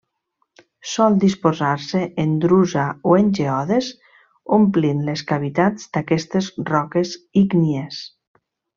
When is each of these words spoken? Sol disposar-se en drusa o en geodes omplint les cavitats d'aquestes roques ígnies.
Sol 0.91 1.17
disposar-se 1.23 2.01
en 2.23 2.31
drusa 2.45 2.87
o 3.11 3.15
en 3.19 3.29
geodes 3.41 3.91
omplint 4.59 5.07
les 5.11 5.25
cavitats 5.35 5.89
d'aquestes 5.95 6.53
roques 6.75 7.17
ígnies. 7.47 8.05